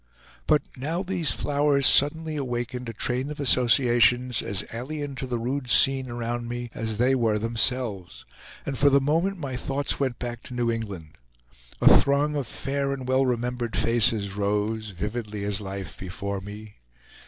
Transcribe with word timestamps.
But 0.47 0.63
now 0.75 1.03
these 1.03 1.29
flowers 1.29 1.85
suddenly 1.85 2.35
awakened 2.35 2.89
a 2.89 2.91
train 2.91 3.29
of 3.29 3.39
associations 3.39 4.41
as 4.41 4.65
alien 4.73 5.13
to 5.17 5.27
the 5.27 5.37
rude 5.37 5.69
scene 5.69 6.09
around 6.09 6.47
me 6.49 6.71
as 6.73 6.97
they 6.97 7.13
were 7.13 7.37
themselves; 7.37 8.25
and 8.65 8.79
for 8.79 8.89
the 8.89 8.99
moment 8.99 9.37
my 9.37 9.55
thoughts 9.55 9.99
went 9.99 10.17
back 10.17 10.41
to 10.45 10.55
New 10.55 10.71
England. 10.71 11.19
A 11.81 11.87
throng 11.87 12.35
of 12.35 12.47
fair 12.47 12.91
and 12.93 13.07
well 13.07 13.27
remembered 13.27 13.75
faces 13.77 14.33
rose, 14.33 14.89
vividly 14.89 15.43
as 15.45 15.61
life, 15.61 15.95
before 15.99 16.41
me. 16.41 16.77